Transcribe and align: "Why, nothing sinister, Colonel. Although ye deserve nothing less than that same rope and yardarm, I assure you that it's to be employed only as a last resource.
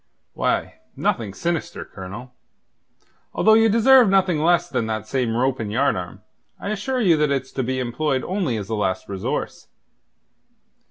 "Why, 0.33 0.79
nothing 0.95 1.31
sinister, 1.31 1.85
Colonel. 1.85 2.33
Although 3.35 3.53
ye 3.53 3.69
deserve 3.69 4.09
nothing 4.09 4.39
less 4.39 4.67
than 4.67 4.87
that 4.87 5.05
same 5.05 5.35
rope 5.37 5.59
and 5.59 5.71
yardarm, 5.71 6.23
I 6.59 6.69
assure 6.71 6.99
you 7.01 7.15
that 7.17 7.29
it's 7.29 7.51
to 7.51 7.61
be 7.61 7.77
employed 7.79 8.23
only 8.23 8.57
as 8.57 8.67
a 8.69 8.73
last 8.73 9.07
resource. 9.07 9.67